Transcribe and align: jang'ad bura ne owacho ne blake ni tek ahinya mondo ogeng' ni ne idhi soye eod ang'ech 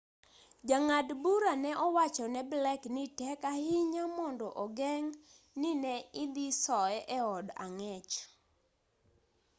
jang'ad 0.67 1.07
bura 1.23 1.53
ne 1.63 1.71
owacho 1.85 2.25
ne 2.33 2.41
blake 2.51 2.87
ni 2.95 3.03
tek 3.19 3.39
ahinya 3.53 4.03
mondo 4.17 4.47
ogeng' 4.63 5.13
ni 5.59 5.71
ne 5.83 5.95
idhi 6.23 6.47
soye 6.63 6.99
eod 7.17 7.45
ang'ech 7.65 8.11